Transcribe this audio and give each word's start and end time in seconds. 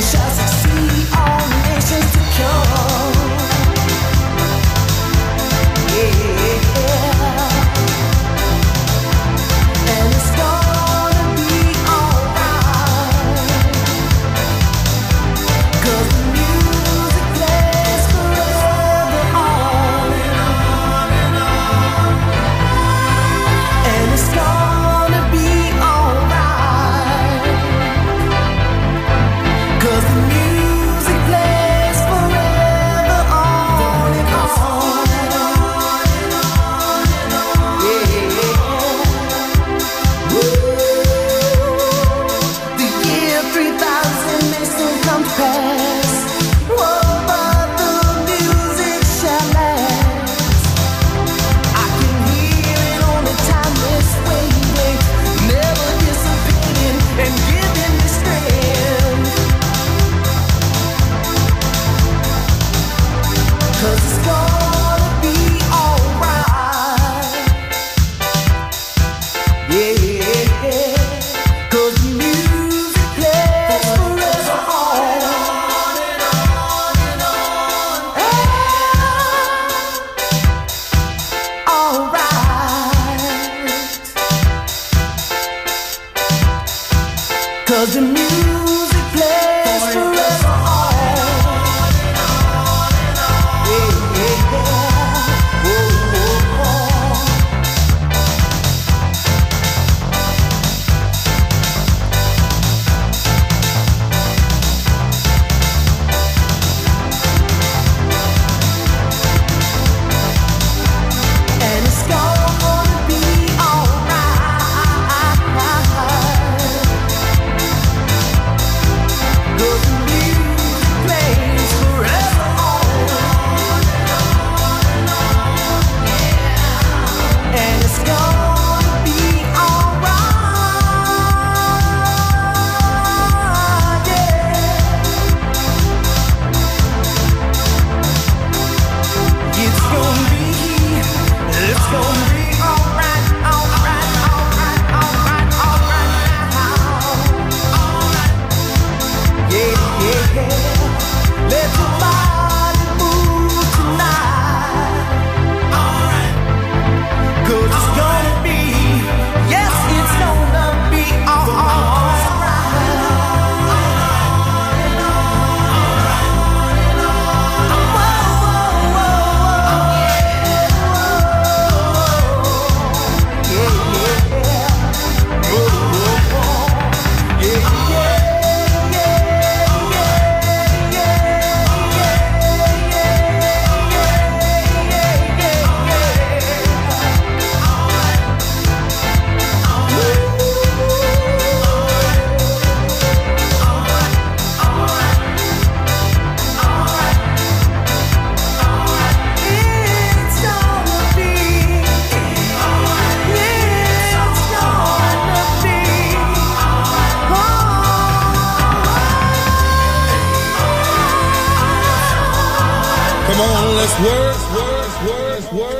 Deixa 0.00 0.29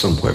somewhere 0.00 0.34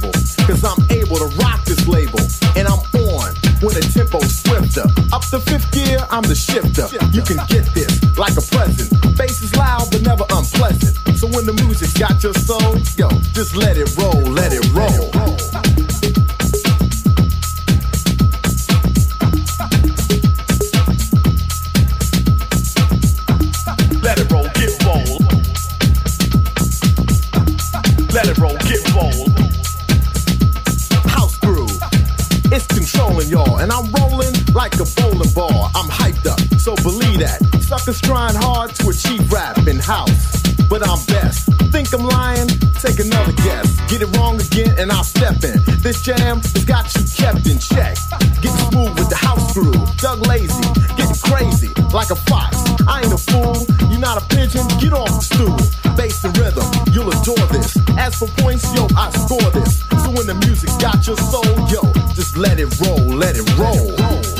Cable. 0.00 0.12
Cause 0.46 0.64
I'm 0.64 0.80
able 0.90 1.16
to 1.16 1.26
rock 1.36 1.64
this 1.64 1.86
label, 1.86 2.20
and 2.56 2.66
I'm 2.66 2.80
on 3.06 3.34
when 3.60 3.74
the 3.74 3.90
tempo's 3.92 4.38
swifter. 4.40 4.84
Up 5.12 5.22
to 5.30 5.40
fifth 5.40 5.70
gear, 5.72 5.98
I'm 6.10 6.22
the 6.22 6.34
shifter. 6.34 6.88
You 7.12 7.22
can 7.22 7.38
get 7.48 7.72
this 7.74 8.02
like 8.18 8.36
a 8.36 8.42
present. 8.42 8.90
Bass 9.16 9.42
is 9.42 9.54
loud, 9.56 9.90
but 9.90 10.02
never 10.02 10.24
unpleasant. 10.30 10.96
So 11.18 11.26
when 11.28 11.46
the 11.46 11.52
music's 11.52 11.96
got 11.96 12.22
your 12.22 12.34
soul, 12.34 12.76
yo, 12.96 13.08
just 13.32 13.56
let 13.56 13.76
it 13.76 13.96
roll, 13.96 14.22
let 14.22 14.52
it 14.52 14.66
roll. 14.72 15.49
That. 37.92 38.06
Trying 38.06 38.34
hard 38.36 38.74
to 38.76 38.88
achieve 38.88 39.32
rap 39.32 39.58
in 39.66 39.78
house, 39.78 40.42
but 40.68 40.82
I'm 40.86 40.98
best. 41.06 41.46
Think 41.70 41.92
I'm 41.92 42.06
lying? 42.06 42.48
Take 42.78 42.98
another 42.98 43.32
guess. 43.32 43.80
Get 43.90 44.02
it 44.02 44.16
wrong 44.16 44.40
again, 44.40 44.74
and 44.78 44.90
I'll 44.90 45.04
step 45.04 45.42
in. 45.44 45.58
This 45.82 46.02
jam 46.02 46.40
has 46.40 46.64
got 46.64 46.86
you 46.94 47.02
kept 47.14 47.46
in 47.46 47.58
check. 47.58 47.96
Getting 48.42 48.62
smooth 48.70 48.98
with 48.98 49.08
the 49.10 49.16
house 49.16 49.52
groove. 49.54 49.74
Doug 49.98 50.26
Lazy, 50.26 50.62
getting 50.96 51.18
crazy 51.22 51.70
like 51.92 52.10
a 52.10 52.16
fox. 52.16 52.56
I 52.86 53.02
ain't 53.02 53.12
a 53.12 53.18
fool, 53.18 53.56
you're 53.90 54.00
not 54.00 54.22
a 54.22 54.26
pigeon. 54.34 54.66
Get 54.78 54.92
off 54.92 55.10
the 55.10 55.22
stool. 55.22 55.58
Bass 55.96 56.22
and 56.24 56.36
rhythm, 56.38 56.66
you'll 56.92 57.10
adore 57.10 57.46
this. 57.50 57.76
As 57.98 58.14
for 58.14 58.28
points, 58.42 58.66
yo, 58.74 58.86
I 58.96 59.10
score 59.10 59.50
this. 59.50 59.80
So 60.02 60.10
when 60.10 60.26
the 60.26 60.34
music's 60.46 60.76
got 60.78 61.06
your 61.06 61.16
soul, 61.16 61.54
yo, 61.70 61.82
just 62.14 62.36
let 62.36 62.58
it 62.58 62.70
roll, 62.80 63.02
let 63.06 63.36
it 63.36 63.46
roll. 63.58 64.39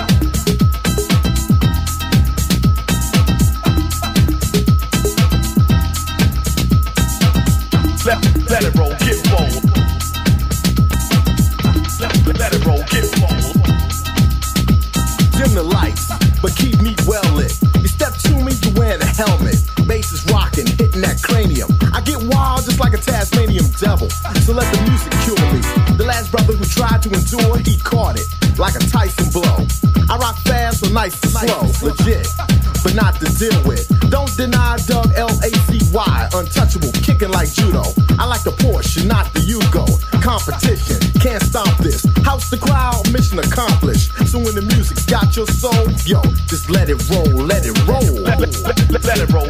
To 33.20 33.28
deal 33.36 33.60
with. 33.68 33.84
Don't 34.10 34.34
deny 34.36 34.76
Doug 34.86 35.12
L 35.14 35.30
A 35.30 35.50
C 35.68 35.78
Y, 35.92 36.28
untouchable, 36.34 36.92
kicking 37.04 37.30
like 37.30 37.52
judo. 37.52 37.84
I 38.18 38.26
like 38.26 38.42
the 38.42 38.52
Porsche, 38.52 39.06
not 39.06 39.32
the 39.34 39.40
Yugo. 39.40 39.84
Competition, 40.22 40.98
can't 41.20 41.42
stop 41.42 41.76
this. 41.78 42.04
House 42.24 42.50
the 42.50 42.56
crowd, 42.56 43.04
mission 43.12 43.38
accomplished. 43.38 44.10
So 44.28 44.38
when 44.38 44.54
the 44.54 44.62
music's 44.62 45.04
got 45.04 45.36
your 45.36 45.46
soul, 45.46 45.90
yo, 46.04 46.22
just 46.48 46.70
let 46.70 46.88
it 46.88 46.98
roll, 47.10 47.44
let 47.44 47.64
it 47.66 47.76
roll. 47.86 48.00
Let, 48.24 48.40
let, 48.40 48.52
let, 48.90 49.04
let 49.04 49.18
it 49.20 49.30
roll, 49.32 49.49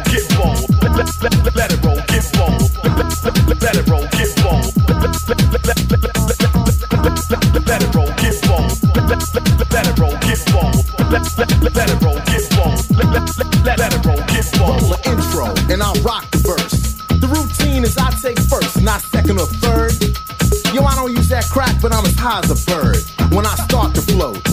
high 22.21 22.37
as 22.37 22.53
a 22.53 22.59
bird 22.69 23.01
when 23.33 23.47
I 23.49 23.55
start 23.65 23.95
to 23.97 24.01
float. 24.13 24.45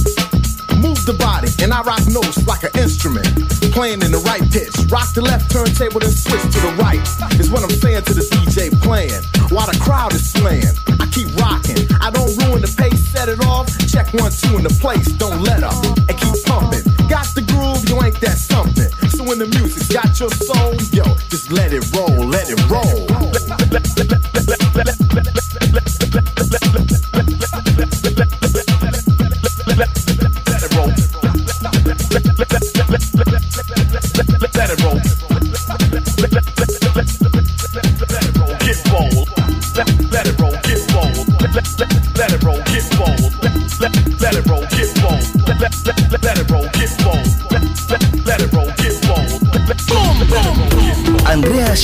Move 0.81 1.05
the 1.05 1.13
body, 1.21 1.53
and 1.61 1.69
I 1.69 1.83
rock 1.85 2.01
notes 2.09 2.41
like 2.49 2.65
an 2.65 2.73
instrument. 2.81 3.29
Playing 3.77 4.01
in 4.01 4.09
the 4.09 4.23
right 4.25 4.41
pitch. 4.49 4.73
Rock 4.89 5.13
the 5.13 5.21
left 5.21 5.53
turntable, 5.53 6.01
then 6.01 6.09
switch 6.09 6.41
to 6.41 6.61
the 6.65 6.73
right. 6.81 7.05
Is 7.37 7.51
what 7.53 7.61
I'm 7.61 7.69
saying 7.69 8.09
to 8.09 8.15
the 8.15 8.25
DJ 8.25 8.73
playing. 8.81 9.21
While 9.53 9.69
the 9.69 9.77
crowd 9.85 10.15
is 10.17 10.25
slaying, 10.25 10.73
I 10.97 11.05
keep 11.13 11.29
rocking. 11.37 11.85
I 12.01 12.09
don't 12.09 12.33
ruin 12.41 12.65
the 12.65 12.73
pace, 12.73 13.05
set 13.13 13.29
it 13.29 13.45
off. 13.45 13.69
Check 13.85 14.17
one, 14.17 14.33
two 14.33 14.57
in 14.57 14.65
the 14.65 14.73
place, 14.81 15.13
don't 15.21 15.43
let 15.45 15.61
up. 15.61 15.77
And 16.09 16.17
keep 16.17 16.41
pumping. 16.49 16.89
Got 17.05 17.29
the 17.37 17.45
groove, 17.45 17.85
you 17.85 18.01
ain't 18.01 18.17
that 18.25 18.41
something. 18.41 18.89
So 19.13 19.29
when 19.29 19.37
the 19.37 19.49
music's 19.61 19.93
got 19.93 20.17
your 20.17 20.33
soul, 20.33 20.73
yo, 20.89 21.05
just 21.29 21.53
let 21.53 21.77
it 21.77 21.85
roll, 21.93 22.17
let 22.33 22.49
it 22.49 22.61
roll. 22.73 23.08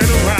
turn 0.00 0.26
around. 0.26 0.39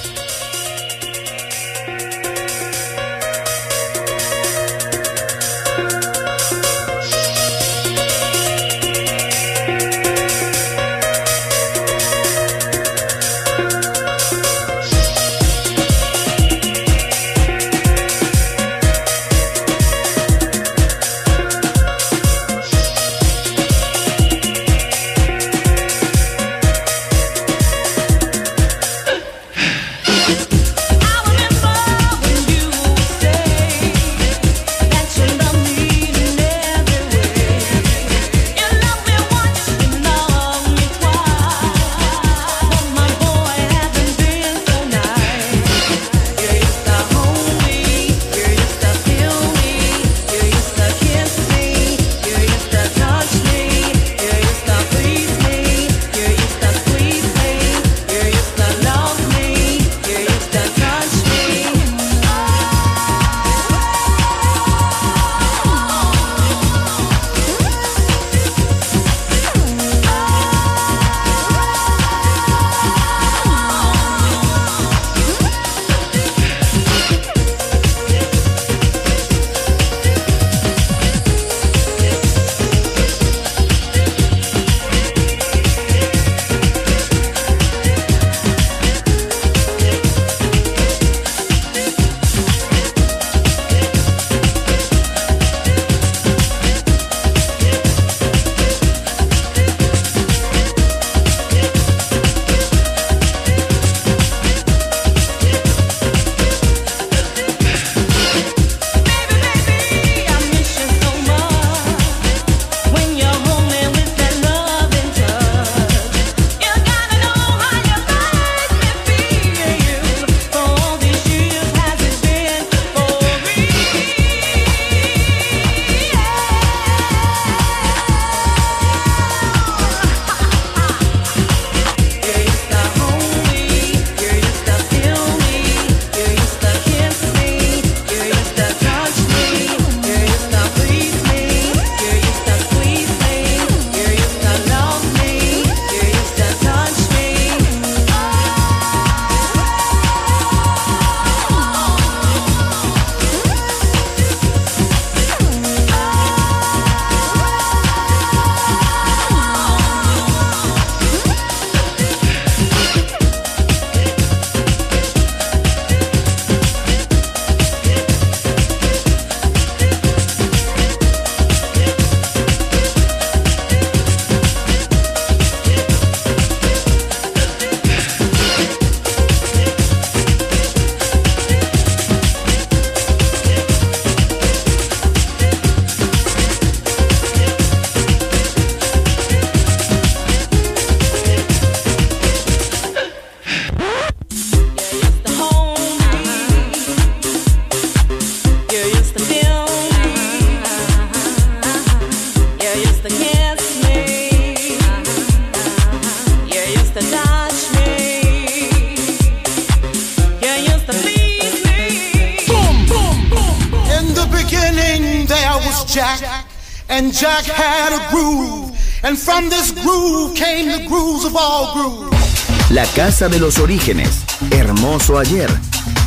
Jack 217.21 217.45
had 217.45 217.93
a 217.93 218.09
groove. 218.09 218.71
And 219.03 219.15
from 219.15 219.47
this 219.47 219.69
groove 219.83 220.33
came 220.35 220.69
the 220.71 220.87
grooves 220.87 221.23
of 221.23 221.35
all 221.35 221.71
grooves. 221.71 222.71
La 222.71 222.83
casa 222.95 223.29
de 223.29 223.39
los 223.39 223.59
orígenes. 223.59 224.23
Hermoso 224.49 225.19
ayer. 225.19 225.47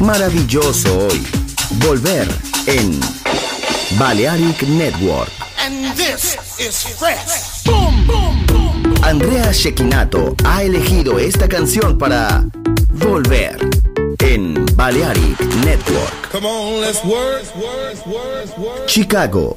Maravilloso 0.01 1.07
hoy. 1.07 1.25
Volver 1.87 2.27
en 2.67 2.99
Balearic 3.97 4.63
Network. 4.63 5.31
And 5.61 5.97
this 5.97 6.37
is 6.59 6.83
fresh. 6.99 7.63
Boom, 7.63 8.05
boom, 8.09 8.45
boom. 8.47 8.95
Andrea 9.05 9.53
Shekinato 9.53 10.35
ha 10.45 10.65
elegido 10.65 11.21
esta 11.21 11.47
canción 11.47 11.97
para 11.97 12.45
Volver 12.91 13.57
en 14.19 14.67
Balearic 14.75 15.41
Network. 15.65 16.33
Come 16.33 16.49
on, 16.49 16.81
let's 16.81 17.05
work, 17.05 17.45
work, 17.55 18.05
work, 18.05 18.59
work. 18.59 18.89
Chicago, 18.89 19.57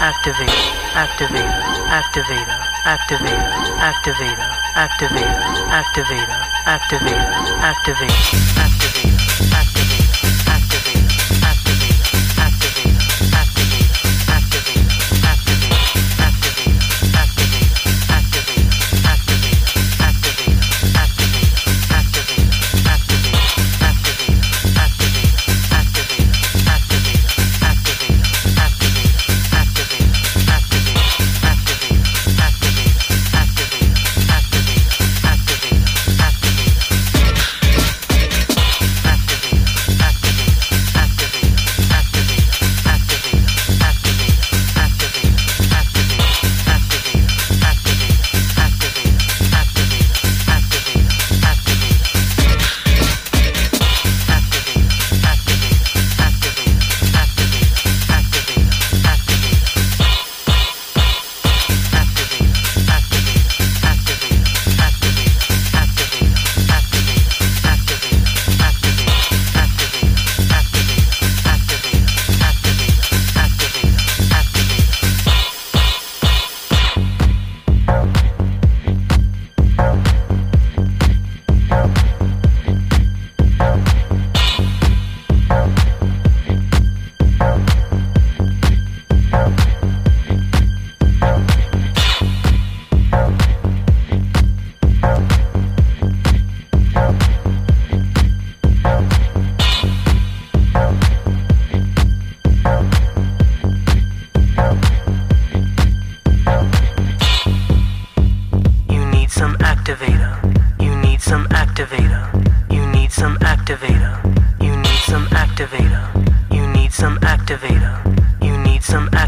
Activator, 0.00 0.54
activator, 0.94 1.64
activator, 1.88 2.60
activator, 2.84 3.56
activator, 3.80 4.50
activator, 4.74 5.46
activator, 5.70 6.40
activator, 6.66 6.66
activator, 6.66 7.56
activator, 7.60 8.75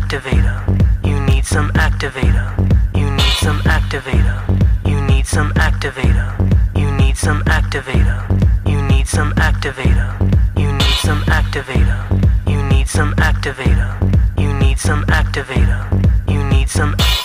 activator. 0.09 1.07
You 1.07 1.21
need 1.27 1.45
some 1.45 1.71
activator. 1.73 2.49
You 2.97 3.11
need 3.11 3.37
some 3.45 3.61
activator. 3.61 4.89
You 4.89 5.03
need 5.03 5.27
some 5.27 5.53
activator. 5.53 6.79
You 6.79 6.91
need 6.93 7.19
some 7.19 7.43
activator. 7.43 8.67
You 8.67 8.81
need 8.89 9.07
some 9.07 9.35
activator. 9.35 10.59
You 10.59 10.73
need 10.73 10.97
some 10.97 11.23
activator. 11.25 12.49
You 12.49 12.63
need 12.71 12.89
some 12.89 13.13
activator. 13.17 14.41
You 14.41 14.55
need 14.55 14.79
some 14.79 15.05
activator. 15.05 16.31
You 16.31 16.43
need 16.45 16.71
some 16.71 16.93
love. 16.93 17.18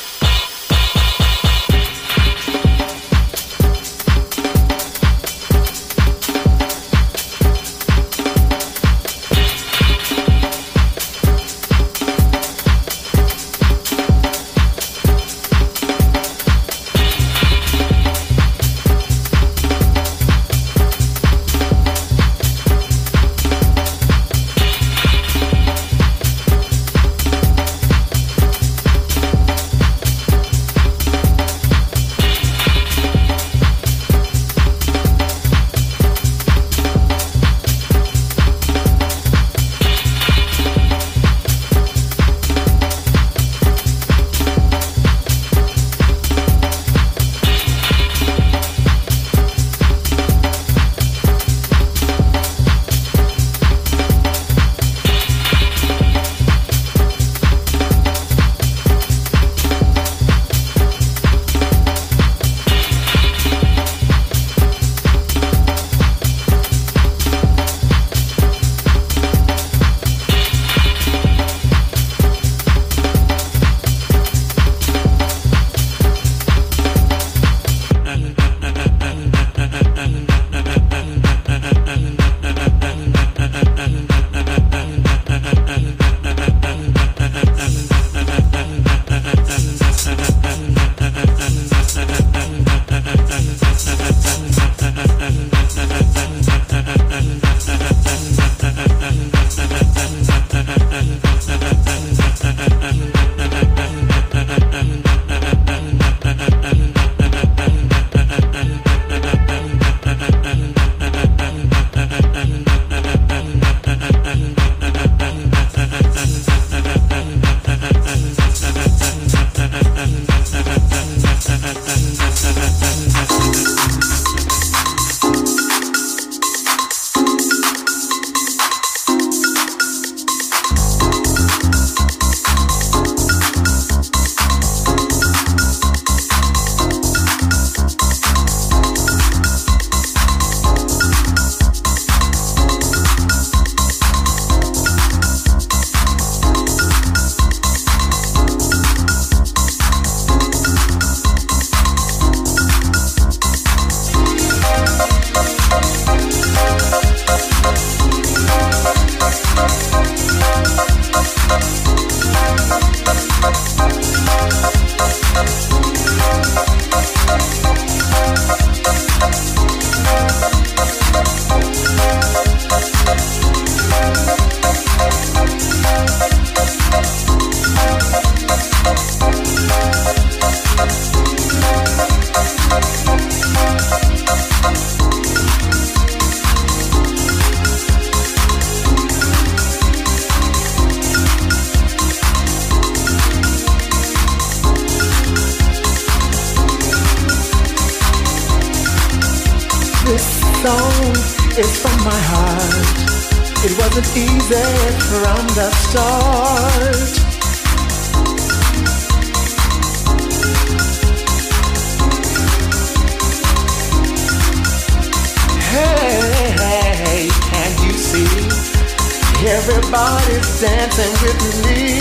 Everybody's 219.46 220.62
dancing 220.62 221.12
with 221.22 221.66
me. 221.66 222.00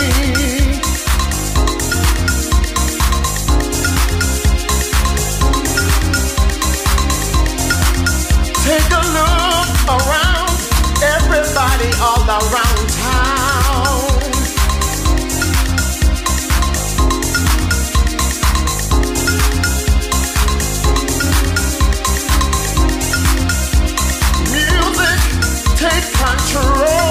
Take 8.63 8.91
a 8.93 9.03
look 9.19 9.71
around, 9.91 10.57
everybody 11.03 11.91
all 12.01 12.23
around 12.31 12.89
town. 12.89 14.23
Music 24.53 25.21
take 25.77 26.07
control. 26.15 27.02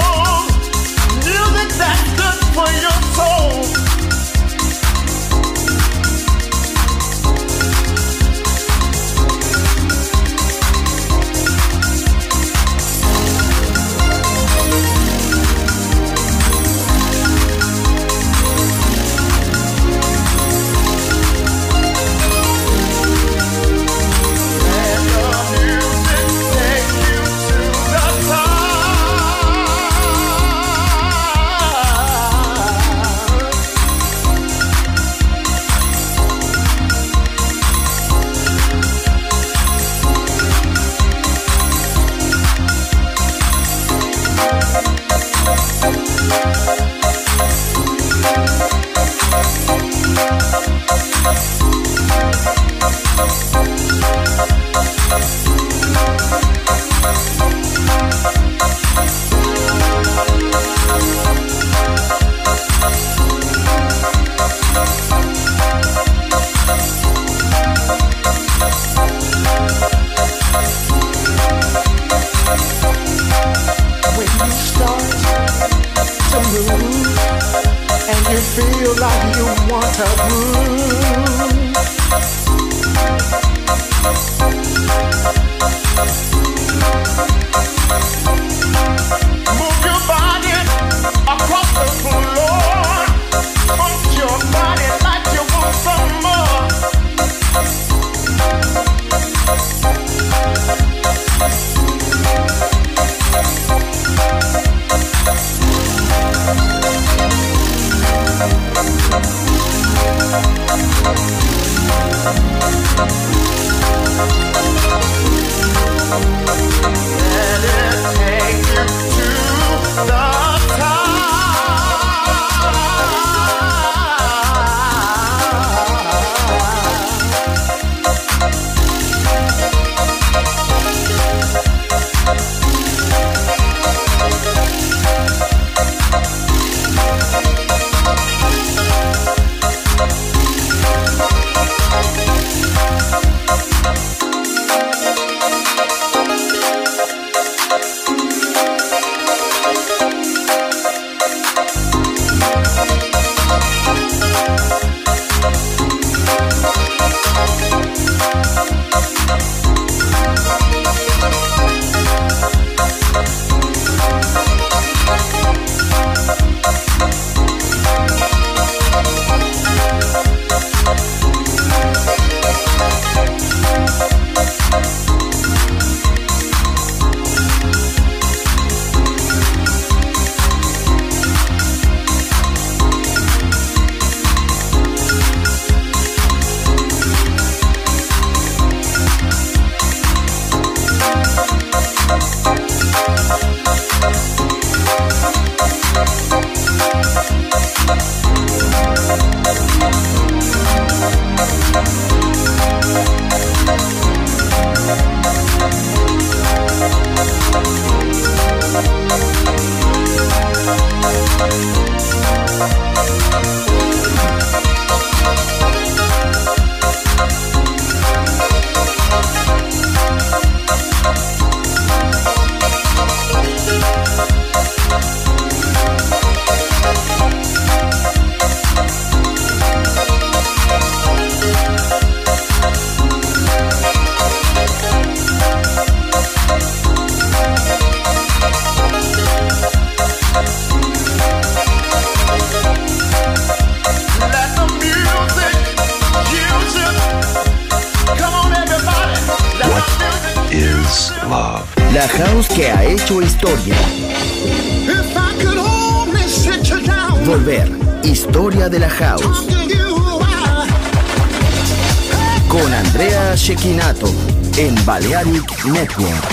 Network. 265.64 266.31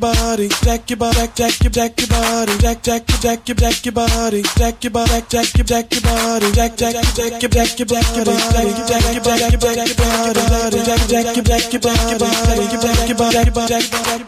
Your, 0.00 0.14
jack 0.14 0.30
your 0.30 0.30
body, 0.30 0.48
jack 0.48 0.88
your 0.90 0.96
body, 0.96 1.28
jack, 1.34 1.34
jack 1.34 1.62
your, 1.62 1.70
jack 1.70 2.00
your 2.00 2.08
body, 2.08 2.58
jack, 2.58 2.82
jack, 2.82 3.06
jack 3.20 3.48
your, 3.48 3.54
jack 3.56 3.84
your 3.84 3.92
body, 3.92 4.42
jack 4.56 4.84
your 4.84 4.90
body, 4.90 5.22
jack, 5.28 5.46
jack 5.46 5.56
your, 5.56 5.64
jack 5.64 5.92
your 5.92 6.02
body, 6.02 6.52
jack, 6.52 6.76
jack, 6.76 6.94
jack 7.14 7.42
your, 7.42 7.50
jack 7.50 7.78
your, 7.78 7.86
jack 7.86 8.16
your 8.16 8.24
body, 8.24 8.72
jack 8.86 9.14
your, 9.14 9.22
jack 9.22 9.42
your, 9.42 9.60
jack 9.60 9.88
your 9.88 9.96
body, 9.96 10.78
jack, 10.84 11.00
jack 11.08 11.36
your, 11.36 11.44
jack 11.44 11.72
your 11.72 11.80
body, 11.80 12.18
jack 12.18 13.08
your 13.08 13.18
body, 13.18 13.32
jack 13.32 13.48
your 13.48 13.56
body, 13.56 13.68
jack 13.68 13.86
your 13.90 14.02
body. 14.04 14.24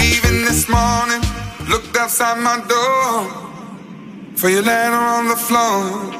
Even 0.00 0.34
this 0.44 0.68
morning, 0.68 1.22
looked 1.68 1.96
outside 1.96 2.38
my 2.38 2.56
door. 2.68 3.40
For 4.36 4.48
you 4.48 4.62
laying 4.62 4.92
on 4.92 5.28
the 5.28 5.36
floor. 5.36 6.19